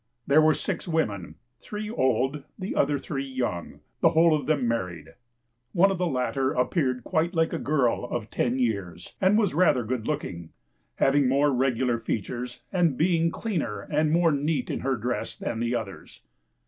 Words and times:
There 0.25 0.41
were 0.41 0.55
six 0.55 0.87
women, 0.87 1.35
(three 1.59 1.87
old, 1.91 2.41
the 2.57 2.73
other 2.75 2.97
three 2.97 3.23
young,) 3.23 3.81
the 3.99 4.09
whole 4.09 4.35
of 4.35 4.47
them 4.47 4.67
married. 4.67 5.09
One 5.73 5.91
of 5.91 5.99
the 5.99 6.07
latter 6.07 6.53
appeared 6.53 7.03
quite 7.03 7.35
like 7.35 7.53
a 7.53 7.59
girl 7.59 8.05
of 8.05 8.31
ten 8.31 8.57
years, 8.57 9.13
and 9.21 9.37
was 9.37 9.53
rather 9.53 9.83
good 9.83 10.07
looking, 10.07 10.49
having 10.95 11.29
more 11.29 11.51
regular 11.51 11.99
features, 11.99 12.63
and 12.73 12.97
being 12.97 13.29
cleaner 13.29 13.81
and 13.81 14.09
more 14.11 14.31
neat 14.31 14.71
in 14.71 14.79
her 14.79 14.95
dress 14.95 15.35
than 15.35 15.59
the 15.59 15.75
others. 15.75 16.21